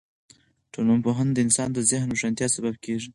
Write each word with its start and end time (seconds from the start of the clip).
ټولنپوهنه 0.73 1.31
د 1.33 1.37
انسان 1.45 1.69
د 1.73 1.79
ذهن 1.89 2.07
د 2.09 2.11
روښانتیا 2.13 2.47
سبب 2.55 2.75
کیږي. 2.83 3.09